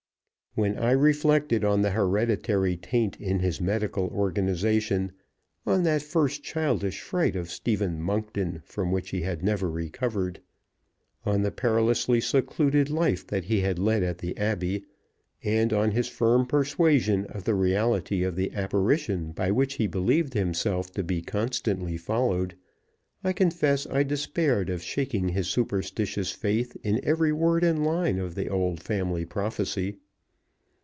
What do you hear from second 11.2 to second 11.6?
on the